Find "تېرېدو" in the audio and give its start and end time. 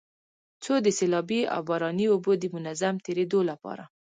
3.05-3.39